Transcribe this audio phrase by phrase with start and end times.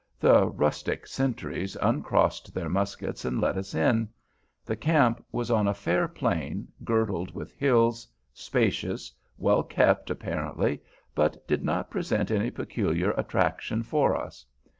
[0.19, 4.09] The rustic sentries uncrossed their muskets and let us in.
[4.65, 10.81] The camp was on a fair plain, girdled with hills, spacious, well kept apparently,
[11.13, 14.43] but did not present any peculiar attraction for us.